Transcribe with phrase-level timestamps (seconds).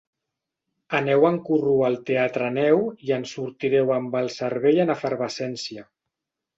[0.99, 5.91] Aneu en corrua al Teatreneu i en sortireu amb el cervell en efervescència.